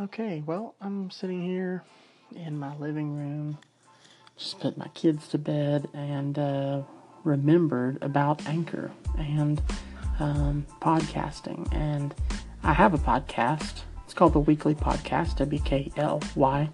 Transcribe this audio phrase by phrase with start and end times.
[0.00, 1.84] Okay, well, I'm sitting here
[2.34, 3.58] in my living room,
[4.36, 6.82] just put my kids to bed, and uh,
[7.22, 9.62] remembered about Anchor and
[10.18, 11.72] um, podcasting.
[11.72, 12.12] And
[12.64, 13.82] I have a podcast.
[14.04, 16.68] It's called the Weekly Podcast, W K L Y.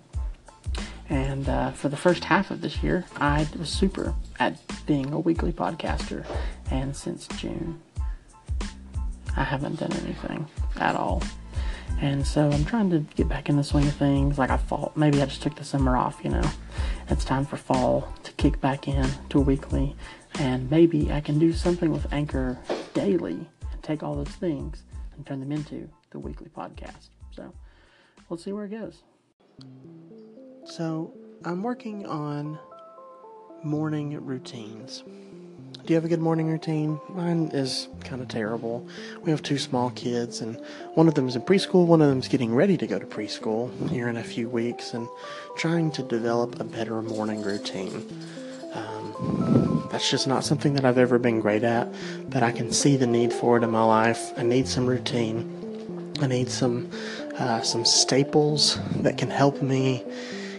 [1.11, 5.21] And uh, for the first half of this year, I was super at being a
[5.21, 6.25] weekly podcaster.
[6.71, 7.83] And since June,
[9.37, 10.47] I haven't done anything
[10.77, 11.23] at all.
[12.01, 14.39] And so I'm trying to get back in the swing of things.
[14.39, 16.51] Like I fall, maybe I just took the summer off, you know.
[17.09, 19.95] It's time for fall to kick back in to weekly.
[20.39, 22.59] And maybe I can do something with Anchor
[22.95, 24.83] daily and take all those things
[25.15, 27.11] and turn them into the weekly podcast.
[27.33, 27.53] So
[28.31, 29.03] let's see where it goes.
[30.65, 31.13] So
[31.45, 32.59] I'm working on
[33.63, 35.05] morning routines.
[35.91, 37.01] Do you have a good morning routine?
[37.09, 38.87] Mine is kind of terrible.
[39.23, 40.57] We have two small kids, and
[40.95, 43.05] one of them is in preschool, one of them is getting ready to go to
[43.05, 45.09] preschool here in a few weeks, and
[45.57, 48.07] trying to develop a better morning routine.
[48.73, 51.93] Um, that's just not something that I've ever been great at,
[52.31, 54.31] but I can see the need for it in my life.
[54.39, 56.15] I need some routine.
[56.21, 56.89] I need some
[57.37, 60.05] uh, some staples that can help me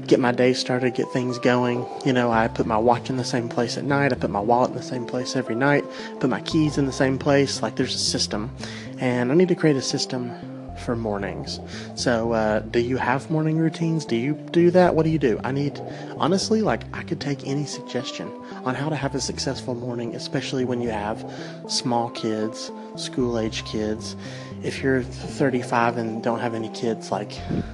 [0.07, 1.85] get my day started, get things going.
[2.05, 4.39] You know, I put my watch in the same place at night, I put my
[4.39, 5.83] wallet in the same place every night,
[6.19, 7.61] put my keys in the same place.
[7.61, 8.51] Like there's a system.
[8.99, 10.31] And I need to create a system
[10.79, 11.59] for mornings.
[11.95, 14.05] So, uh, do you have morning routines?
[14.05, 14.95] Do you do that?
[14.95, 15.39] What do you do?
[15.43, 15.79] I need,
[16.17, 18.31] honestly, like, I could take any suggestion
[18.65, 21.29] on how to have a successful morning, especially when you have
[21.67, 24.15] small kids, school age kids.
[24.63, 27.31] If you're 35 and don't have any kids, like,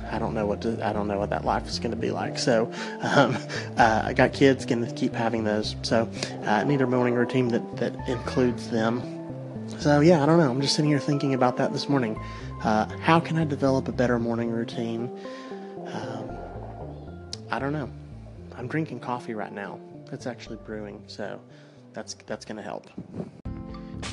[0.09, 2.11] I don't know what to, I don't know what that life is going to be
[2.11, 2.39] like.
[2.39, 3.37] So, um,
[3.77, 5.75] uh, I got kids, going to keep having those.
[5.81, 6.09] So,
[6.45, 9.16] uh, I need a morning routine that, that includes them.
[9.79, 10.49] So, yeah, I don't know.
[10.49, 12.17] I'm just sitting here thinking about that this morning.
[12.63, 15.11] Uh, how can I develop a better morning routine?
[15.85, 16.37] Um,
[17.51, 17.89] I don't know.
[18.55, 19.79] I'm drinking coffee right now.
[20.11, 21.39] It's actually brewing, so
[21.93, 22.89] that's that's going to help.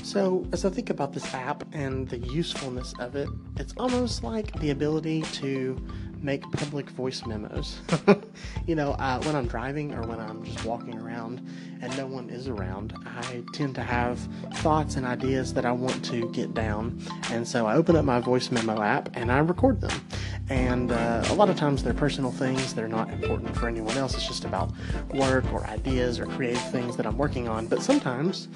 [0.03, 4.59] So, as I think about this app and the usefulness of it, it's almost like
[4.61, 5.81] the ability to
[6.25, 7.81] make public voice memos.
[8.67, 11.47] you know, uh, when I'm driving or when I'm just walking around
[11.83, 14.19] and no one is around, I tend to have
[14.57, 17.01] thoughts and ideas that I want to get down.
[17.31, 20.01] And so I open up my voice memo app and I record them.
[20.49, 24.15] And uh, a lot of times they're personal things, they're not important for anyone else.
[24.15, 24.73] It's just about
[25.15, 27.67] work or ideas or creative things that I'm working on.
[27.67, 28.49] But sometimes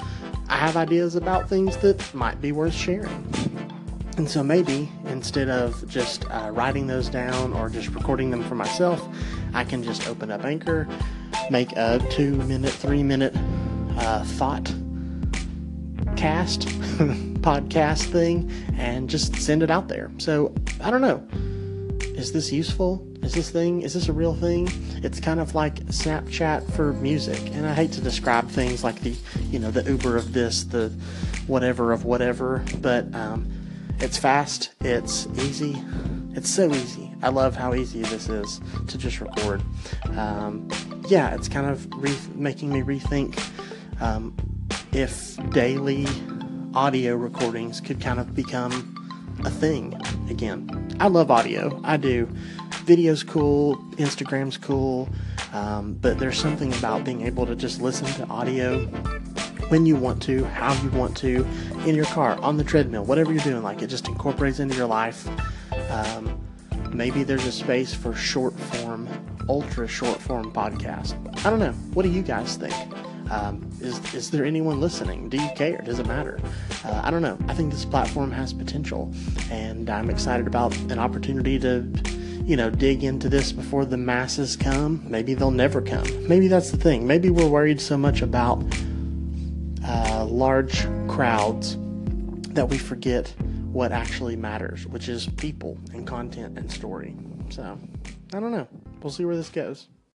[0.49, 3.58] I have ideas about things that might be worth sharing.
[4.19, 8.57] And so maybe instead of just uh, writing those down or just recording them for
[8.57, 9.01] myself,
[9.55, 10.89] I can just open up Anchor,
[11.53, 13.33] make a two minute, three minute
[13.97, 14.75] uh, thought
[16.17, 16.63] cast
[17.43, 20.11] podcast thing, and just send it out there.
[20.19, 21.25] So I don't know.
[22.17, 23.07] Is this useful?
[23.23, 23.83] Is this thing?
[23.83, 24.69] Is this a real thing?
[25.05, 29.15] It's kind of like Snapchat for music, and I hate to describe things like the,
[29.53, 30.89] you know, the Uber of this, the
[31.47, 33.49] whatever of whatever, but um,
[34.01, 35.77] it's fast, it's easy,
[36.35, 37.13] it's so easy.
[37.23, 39.63] I love how easy this is to just record.
[40.17, 40.69] Um,
[41.09, 43.43] yeah, it's kind of re- making me rethink
[44.01, 44.37] um,
[44.93, 46.07] if daily
[46.75, 48.95] audio recordings could kind of become
[49.45, 50.01] a thing
[50.31, 50.97] again.
[51.01, 52.29] I love audio, I do.
[52.85, 55.09] Video's cool, Instagram's cool,
[55.53, 58.87] um, but there's something about being able to just listen to audio
[59.69, 61.47] when you want to, how you want to,
[61.87, 63.63] in your car, on the treadmill, whatever you're doing.
[63.63, 65.29] Like it just incorporates into your life.
[65.91, 66.41] Um,
[66.93, 69.09] maybe there's a space for short form,
[69.49, 71.15] ultra short form podcast.
[71.45, 71.73] I don't know.
[71.95, 72.75] What do you guys think?
[73.31, 75.29] Um, is is there anyone listening?
[75.29, 75.83] Do you care?
[75.83, 76.41] Does it matter?
[76.85, 77.37] Uh, I don't know.
[77.47, 79.13] I think this platform has potential,
[79.51, 81.87] and I'm excited about an opportunity to,
[82.43, 85.05] you know, dig into this before the masses come.
[85.07, 86.07] Maybe they'll never come.
[86.27, 87.07] Maybe that's the thing.
[87.07, 88.65] Maybe we're worried so much about
[89.89, 91.77] uh, large crowds
[92.55, 93.33] that we forget
[93.73, 97.17] what actually matters, which is people and content and story.
[97.51, 97.79] So,
[98.35, 98.69] I don't know.
[99.03, 99.89] We'll see where this goes.